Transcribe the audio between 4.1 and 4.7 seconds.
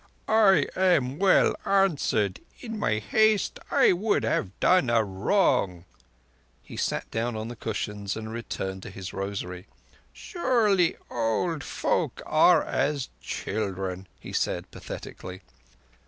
have